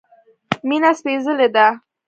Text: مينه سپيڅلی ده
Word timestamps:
مينه 0.67 0.89
سپيڅلی 0.99 1.47
ده 1.55 1.67